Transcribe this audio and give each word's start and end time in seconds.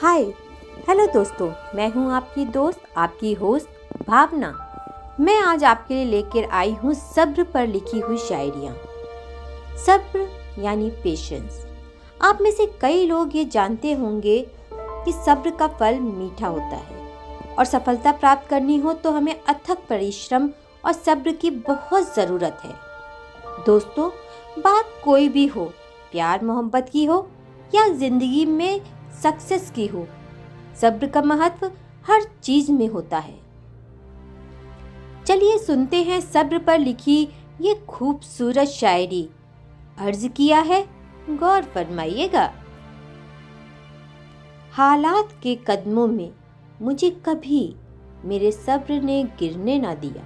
Hi 0.00 0.22
hello 0.88 1.06
दोस्तों. 1.06 1.48
मैं 1.76 1.88
हूँ 1.92 2.12
आपकी 2.14 2.44
दोस्त, 2.44 2.80
आपकी 2.96 3.32
होस्ट 3.32 4.04
भावना. 4.06 4.48
मैं 5.20 5.36
आज 5.38 5.64
आपके 5.64 5.94
लिए 5.94 6.04
लेकर 6.04 6.44
आई 6.50 6.70
हूँ 6.74 6.92
सब्र 6.94 7.42
पर 7.54 7.66
लिखी 7.66 7.98
हुई 8.00 8.16
शायरियाँ. 8.18 8.74
सब्र 9.84 10.26
यानी 10.62 10.88
पेशेंस 11.02 11.60
आप 12.20 12.38
में 12.40 12.50
से 12.50 12.66
कई 12.80 13.04
लोग 13.06 13.36
ये 13.36 13.44
जानते 13.46 13.92
होंगे 13.92 14.38
कि 14.72 15.12
सब्र 15.14 15.50
का 15.50 15.66
फल 15.70 15.98
मीठा 16.00 16.46
होता 16.46 16.76
है. 16.76 17.54
और 17.58 17.64
सफलता 17.64 18.12
प्राप्त 18.12 18.48
करनी 18.50 18.78
हो 18.78 18.92
तो 18.94 19.10
हमें 19.12 19.34
अथक 19.34 19.86
परिश्रम 19.88 20.48
और 20.84 20.92
सब्र 20.92 21.32
की 21.32 21.50
बहुत 21.50 22.14
ज़रूरत 22.14 22.62
है. 22.64 22.74
दोस्तों, 23.66 24.08
बात 24.58 24.94
कोई 25.04 25.28
भी 25.28 25.46
हो, 25.46 25.64
प्यार 26.12 26.44
मोहब्बत 26.44 26.88
की 26.92 27.04
हो 27.04 27.26
या 27.74 27.86
ज़िंदगी 27.88 28.44
में 28.46 28.80
सक्सेस 29.22 29.70
की 29.70 29.86
हो। 29.86 30.06
सब्र 30.80 31.06
का 31.06 31.22
महत्व 31.22 31.66
हर 32.06 32.22
चीज़ 32.42 32.72
में 32.72 32.88
होता 32.88 33.18
है। 33.18 33.40
चलिए 35.26 35.58
सुनते 35.58 36.02
हैं 36.02 36.20
सब्र 36.20 36.58
पर 36.58 36.78
लिखी 36.78 37.28
ये 37.60 37.74
खूबसूरत 37.88 38.68
शायरी। 38.68 39.28
अर्ज़ 39.98 40.28
किया 40.28 40.60
है, 40.60 40.88
गौर 41.30 41.62
फरमाइएगा। 41.62 42.52
हालात 44.72 45.28
के 45.42 45.58
कदमों 45.68 46.06
में 46.06 46.32
मुझे 46.82 47.10
कभी 47.10 47.74
मेरे 48.24 48.52
सब्र 48.52 49.00
ने 49.02 49.24
गिरने 49.24 49.78
ना 49.78 49.94
दिया। 49.94 50.24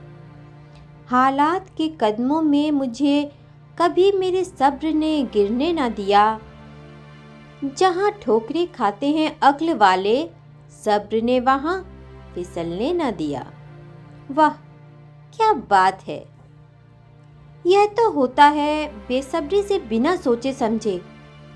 हालात 1.06 1.68
के 1.68 1.88
कदमों 2.00 2.42
में 2.42 2.70
मुझे 2.70 3.32
कभी 3.78 4.12
मेरे 4.12 4.44
सब्र 4.44 4.92
ने 4.92 5.22
गिरने 5.22 5.72
ना 5.72 5.88
दिया। 5.88 6.40
जहाँ 7.64 8.10
ठोकरे 8.22 8.66
खाते 8.66 9.10
हैं 9.10 9.40
अक्ल 9.40 9.74
वाले, 9.74 10.28
सब्र 10.84 11.22
ने 11.22 11.40
वहाँ 11.40 11.80
फिसलने 12.34 12.92
न 12.92 13.10
दिया। 13.10 13.52
वाह, 14.30 14.50
क्या 15.36 15.52
बात 15.52 16.02
है। 16.08 16.24
यह 17.66 17.86
तो 17.86 18.10
होता 18.10 18.44
है, 18.44 18.86
बेसब्री 19.08 19.62
से 19.62 19.78
बिना 19.78 20.16
सोचे 20.16 20.52
समझे। 20.52 21.00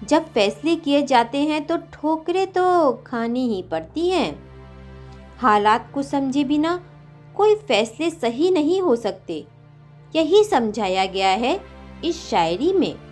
जब 0.08 0.28
फैसले 0.28 0.76
किए 0.76 1.02
जाते 1.02 1.38
हैं 1.38 1.66
तो 1.66 1.76
ठोकरे 1.76 2.46
तो 2.46 2.92
खानी 2.92 3.48
ही 3.48 3.62
पड़ती 3.62 4.08
हैं। 4.10 4.48
हालात 5.38 5.90
को 5.94 6.02
समझे 6.02 6.44
बिना 6.44 6.80
कोई 7.36 7.54
फैसले 7.54 8.10
सही 8.10 8.50
नहीं 8.50 8.82
हो 8.82 8.96
सकते। 8.96 9.46
यही 10.16 10.44
समझाया 10.44 11.06
गया 11.06 11.28
है 11.28 11.60
इस 12.04 12.28
शायरी 12.28 12.72
में। 12.72 13.07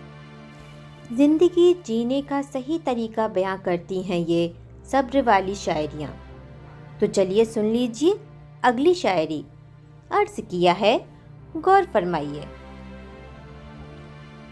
ज़िंदगी 1.09 1.73
जीने 1.85 2.21
का 2.21 2.41
सही 2.41 2.77
तरीका 2.79 3.27
बयां 3.27 3.57
करती 3.57 4.01
हैं 4.03 4.17
ये 4.19 4.53
सब्र 4.91 5.21
वाली 5.21 5.55
शायरियाँ। 5.55 6.11
तो 6.99 7.07
चलिए 7.07 7.45
सुन 7.45 7.65
लीजिए 7.65 8.19
अगली 8.63 8.93
शायरी। 8.93 9.43
अर्ज़ 10.11 10.41
किया 10.41 10.73
है, 10.73 10.97
गौर 11.57 11.85
फरमाइए। 11.85 12.43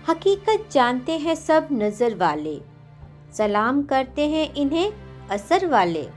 हकीकत 0.10 0.68
जानते 0.72 1.18
हैं 1.18 1.36
सब 1.36 1.68
नज़र 1.74 2.16
वाले, 2.16 2.58
सलाम 3.34 3.84
करते 3.84 4.30
हैं 4.30 4.54
इन्हें 4.54 4.92
असर 5.32 5.68
वाले। 5.68 6.08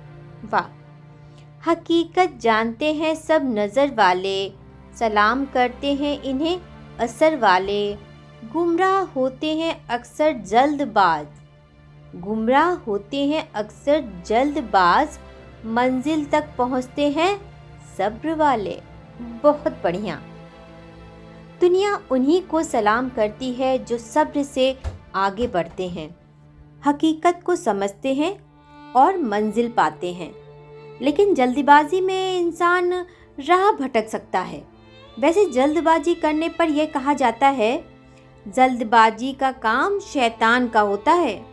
वाह। 0.45 1.71
हकीकत 1.71 2.39
जानते 2.41 2.93
हैं 2.95 3.15
सब 3.15 3.55
नज़र 3.55 3.95
वाले, 3.95 4.51
सलाम 4.99 5.45
करते 5.45 5.95
हैं 5.95 6.21
इन्हें 6.23 6.61
असर 7.01 7.37
वाले। 7.37 8.08
गुमराह 8.45 9.01
होते 9.05 9.55
हैं 9.59 9.87
अक्सर 9.89 10.33
जल्दबाज। 10.33 11.27
गुमराह 12.17 12.71
होते 12.71 13.25
हैं 13.27 13.53
अक्सर 13.53 14.23
जल्दबाज, 14.27 15.19
मंजिल 15.67 16.25
तक 16.25 16.49
पहुँचते 16.59 17.09
हैं 17.11 17.41
सब्र 17.99 18.35
वाले। 18.35 18.81
बहुत 19.43 19.81
बढ़िया। 19.85 20.21
दुनिया 21.61 21.99
उन्हीं 22.11 22.41
को 22.43 22.63
सलाम 22.63 23.09
करती 23.09 23.53
है 23.53 23.85
जो 23.85 23.99
सब्र 23.99 24.43
से 24.43 24.79
आगे 25.15 25.47
बढ़ते 25.47 25.89
हैं, 25.89 26.09
हकीकत 26.87 27.41
को 27.47 27.57
समझते 27.57 28.15
हैं 28.15 28.39
और 28.97 29.19
मंजिल 29.19 29.69
पाते 29.69 30.13
हैं। 30.13 30.33
लेकिन 31.03 31.35
जल्दबाजी 31.35 32.01
में 32.01 32.39
इंसान 32.39 32.93
राह 33.39 33.71
भटक 33.73 34.09
सकता 34.09 34.41
है। 34.41 34.65
वैसे 35.19 35.45
जल्दबाजी 35.45 36.15
करने 36.15 36.49
पर 36.49 36.69
यह 36.69 36.87
कहा 36.87 37.13
जाता 37.15 37.49
है 37.49 37.98
जल्दबाजी 38.55 39.33
का 39.33 39.53
काम 39.53 39.99
शैतान 39.99 40.69
का 40.69 40.81
होता 40.81 41.13
है। 41.13 41.47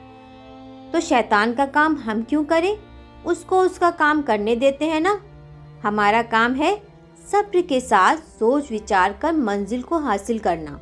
तो 0.91 0.99
शैतान 1.01 1.53
का 1.53 1.65
काम 1.65 1.95
हम 1.95 2.23
क्यों 2.23 2.43
करें? 2.43 2.77
उसको 3.25 3.59
उसका 3.59 3.91
काम 3.91 4.21
करने 4.21 4.55
देते 4.55 4.85
हैं 4.85 5.01
ना। 5.01 5.21
हमारा 5.83 6.21
काम 6.21 6.53
है 6.53 6.81
सब्र 7.31 7.61
के 7.61 7.79
साथ 7.79 8.17
सोच 8.17 8.71
विचार 8.71 9.13
कर 9.13 9.33
मंजिल 9.33 9.81
को 9.81 9.97
हासिल 9.97 10.39
करना। 10.39 10.79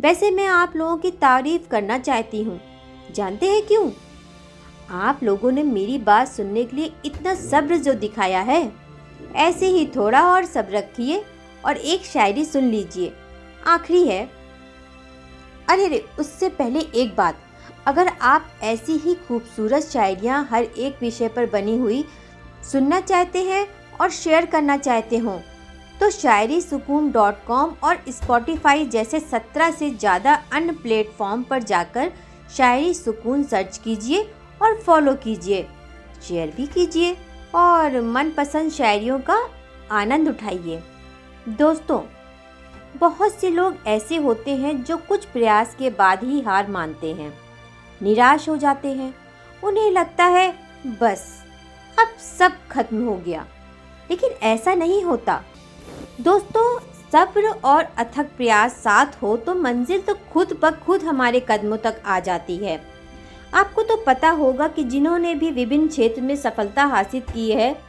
वैसे 0.00 0.30
मैं 0.30 0.46
आप 0.46 0.72
लोगों 0.76 0.96
की 0.96 1.10
तारीफ़ 1.10 1.68
करना 1.68 1.98
चाहती 1.98 2.42
हूँ। 2.42 2.60
जानते 3.14 3.46
हैं 3.46 3.66
क्यों? 3.66 3.90
आप 4.90 5.20
लोगों 5.22 5.52
ने 5.52 5.62
मेरी 5.62 5.98
बात 5.98 6.28
सुनने 6.28 6.64
के 6.64 6.76
लिए 6.76 6.92
इतना 7.04 7.34
सब्र 7.34 7.76
जो 7.76 7.94
दिखाया 7.94 8.40
है। 8.40 8.72
ऐसे 9.34 9.66
ही 9.66 9.86
थोड़ा 9.86 10.34
और 10.34 10.44
सब्र 10.44 10.76
रखिए 10.76 11.24
और 11.66 11.76
एक 11.76 12.00
शायरी 12.00 12.44
सुन 12.44 12.64
लीजिए। 12.64 13.12
आखिरी 13.66 14.04
है 14.08 14.37
अरे 15.68 15.88
रे 15.88 16.04
उससे 16.18 16.48
पहले 16.50 16.80
एक 16.94 17.14
बात। 17.16 17.38
अगर 17.86 18.08
आप 18.08 18.48
ऐसी 18.62 18.92
ही 18.98 19.14
खूबसूरत 19.28 19.82
शायरियाँ 19.82 20.46
हर 20.50 20.62
एक 20.62 20.96
विषय 21.00 21.28
पर 21.28 21.46
बनी 21.50 21.76
हुई 21.78 22.04
सुनना 22.70 23.00
चाहते 23.00 23.42
हैं 23.42 23.66
और 24.00 24.10
शेयर 24.10 24.46
करना 24.46 24.76
चाहते 24.78 25.18
हों 25.18 25.38
तो 26.00 26.10
शायरी 26.10 26.60
सुकून 26.60 27.10
डॉट 27.12 27.44
कॉम 27.46 27.74
और 27.84 28.02
स्पॉटिफाई 28.08 28.84
जैसे 28.86 29.20
सत्रह 29.20 29.70
से 29.70 29.90
ज़्यादा 29.90 30.34
अन्य 30.52 30.72
प्लेटफॉर्म 30.72 31.42
पर 31.42 31.62
जाकर 31.62 32.12
शायरी 32.56 32.92
सुकून 32.94 33.42
सर्च 33.44 33.78
कीजिए 33.84 34.22
और 34.62 34.76
फॉलो 34.76 35.14
कीजिए, 35.14 35.66
शेयर 36.28 36.52
भी 36.56 36.66
कीजिए 36.66 37.16
और 37.54 38.00
मनपसंद 38.02 38.70
शायरियों 38.72 39.18
का 39.20 39.38
आनंद 39.92 40.28
उठाइए। 40.28 40.82
दोस्तों 41.48 42.00
बहुत 42.96 43.32
से 43.32 43.50
लोग 43.50 43.76
ऐसे 43.86 44.16
होते 44.16 44.56
हैं 44.56 44.84
जो 44.84 44.96
कुछ 44.96 45.24
प्रयास 45.24 45.76
के 45.78 45.90
बाद 45.90 46.24
ही 46.24 46.40
हार 46.40 46.68
मानते 46.68 47.12
हैं। 47.12 47.38
निराश 48.02 48.48
हो 48.48 48.56
जाते 48.56 48.88
हैं। 48.88 49.14
उन्हें 49.64 49.90
लगता 49.90 50.24
है, 50.24 50.54
बस, 50.86 51.44
अब 52.00 52.08
सब 52.38 52.52
खत्म 52.70 53.06
हो 53.06 53.16
गया। 53.16 53.46
लेकिन 54.10 54.30
ऐसा 54.30 54.74
नहीं 54.74 55.02
होता। 55.04 55.42
दोस्तों, 56.20 56.80
सब्र 57.12 57.48
और 57.64 57.84
अथक 57.84 58.26
प्रयास 58.36 58.72
साथ 58.72 59.06
हो 59.22 59.36
तो 59.36 59.54
मंजिल 59.54 60.00
तो 60.00 60.14
खुद 60.32 60.58
ब 60.62 60.70
खुद 60.70 61.02
हमारे 61.02 61.46
कदमों 61.48 61.76
तक 61.76 62.02
आ 62.06 62.20
जाती 62.20 62.56
है। 62.56 62.82
आपको 63.54 63.82
तो 63.82 63.96
पता 63.96 64.30
होगा 64.30 64.68
कि 64.68 64.84
जिन्होंने 64.84 65.34
भी 65.34 65.50
विभिन्न 65.50 65.88
क्षेत्र 65.88 66.20
में 66.20 66.36
सफलता 66.36 66.84
हासिल 66.84 67.20
की 67.20 67.50
है, 67.50 67.82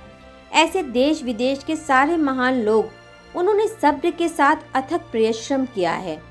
ऐसे 0.54 0.84
देश 0.84 1.24
विदेश 1.24 1.64
के 1.64 1.76
सारे 1.76 2.18
महान 2.18 2.62
लोग 2.62 2.99
उन्होंने 3.36 3.68
सब्र 3.68 4.12
के 4.12 4.30
साथ 4.30 4.56
अथक 4.76 5.02
परिश्रम 5.14 5.66
किया 5.66 5.92
है। 5.92 6.22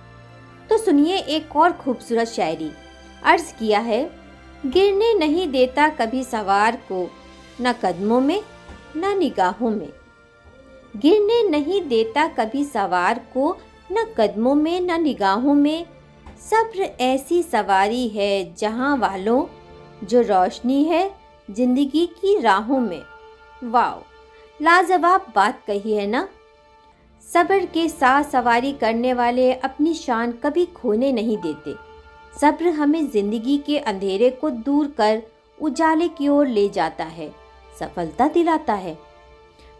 तो 0.70 0.78
सुनिए 0.78 1.16
एक 1.16 1.56
और 1.56 1.72
खूबसूरत 1.72 2.28
शायरी। 2.28 2.70
अर्ज़ 3.25 3.53
किया 3.53 3.81
है, 3.81 4.10
गिरने 4.66 5.14
नहीं 5.14 5.48
देता 5.48 5.88
कभी 5.88 6.25
सवार 6.25 6.76
को, 6.76 7.10
न 7.60 7.72
कदमों 7.72 8.20
में, 8.20 8.42
न 8.97 9.19
निगाहों 9.19 9.70
में। 9.70 9.92
गिरने 10.97 11.42
नहीं 11.48 11.81
देता 11.82 12.26
कभी 12.28 12.64
सवार 12.64 13.19
को, 13.19 13.56
न 13.92 14.04
कदमों 14.19 14.54
में, 14.54 14.81
न 14.81 15.03
निगाहों 15.03 15.54
में। 15.54 15.87
सब्र 16.50 16.82
ऐसी 17.00 17.43
सवारी 17.43 18.08
है 18.08 18.55
जहाँ 18.55 18.96
वालों, 18.96 19.44
जो 20.06 20.20
रोशनी 20.20 20.84
है 20.84 21.14
ज़िंदगी 21.50 22.06
की 22.06 22.38
राहों 22.40 22.81
में। 22.81 23.02
वाह 23.64 24.62
लाजवाब 24.62 25.32
बात 25.34 25.62
कही 25.67 25.93
है 25.93 26.06
ना? 26.06 26.28
सब्र 27.28 27.64
के 27.64 27.88
साथ 27.88 28.25
सवारी 28.25 28.72
करने 28.72 29.12
वाले 29.12 29.52
अपनी 29.54 29.92
शान 29.94 30.30
कभी 30.44 30.64
खोने 30.66 31.10
नहीं 31.12 31.36
देते। 31.38 31.75
सब्र 32.34 32.69
हमें 32.69 33.10
ज़िंदगी 33.10 33.56
के 33.58 33.78
अंधेरे 33.80 34.30
को 34.30 34.50
दूर 34.50 34.86
कर 34.98 35.22
उजाले 35.58 36.08
की 36.08 36.28
ओर 36.28 36.46
ले 36.46 36.69
जाता 36.69 37.04
है, 37.04 37.30
सफलता 37.76 38.28
दिलाता 38.28 38.75
है। 38.75 38.96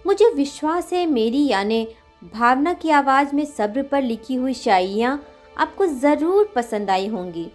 मुझे 0.05 0.31
विश्वास 0.35 0.93
है 0.93 1.05
मेरी 1.07 1.47
यानी 1.47 1.87
भावना 2.35 2.73
की 2.73 2.91
आवाज़ 2.91 3.35
में 3.35 3.45
सब्र 3.47 3.83
पर 3.83 4.03
लिखी 4.03 4.35
हुई 4.35 4.55
शायरियाँ 4.55 5.21
आपको 5.57 5.87
ज़रूर 5.87 6.53
पसंद 6.57 6.91
आई 6.91 7.07
होंगी। 7.07 7.47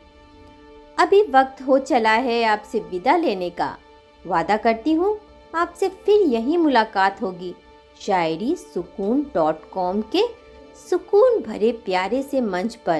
अभी 0.97 1.21
वक्त 1.31 1.61
हो 1.67 1.77
चला 1.79 2.13
है 2.19 2.43
आपसे 2.45 2.79
विदा 2.81 3.15
लेने 3.17 3.49
का। 3.49 3.75
वादा 4.25 4.57
करती 4.57 4.93
हूँ, 4.93 5.17
आपसे 5.53 5.89
फिर 6.05 6.21
यही 6.27 6.57
मुलाकात 6.57 7.21
होगी। 7.21 7.53
शायरी 8.05 8.55
सुकून 8.55 9.21
डॉट 9.35 9.69
कॉम 9.69 10.01
के 10.15 10.21
सुकून 10.89 11.41
भरे 11.41 11.71
प्यारे 11.85 12.21
से 12.23 12.41
मंच 12.41 12.75
पर 12.75 12.99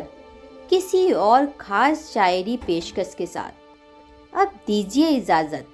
किसी 0.69 1.11
और 1.11 1.45
ख़ास 1.59 2.11
शायरी 2.13 2.57
पेशकश 2.57 3.13
के 3.17 3.25
साथ। 3.25 4.37
अब 4.37 4.51
दीजिए 4.67 5.07
इजाज़त। 5.07 5.67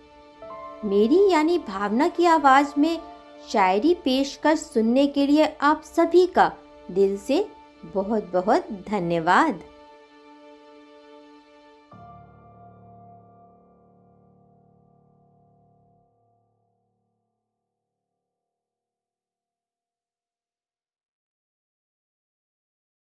मेरी 0.85 1.19
यानी 1.31 1.57
भावना 1.57 2.07
की 2.07 2.25
आवाज़ 2.25 2.73
में 2.77 2.97
शायरी 3.49 3.93
पेश 3.95 4.35
कर 4.43 4.55
सुनने 4.55 5.05
के 5.07 5.25
लिए 5.27 5.45
आप 5.61 5.81
सभी 5.85 6.25
का 6.27 6.51
दिल 6.91 7.17
से 7.17 7.45
बहुत 7.95 8.31
बहुत 8.33 8.67
धन्यवाद। 8.89 9.59